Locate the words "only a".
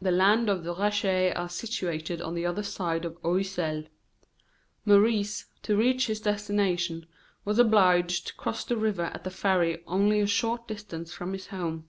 9.88-10.26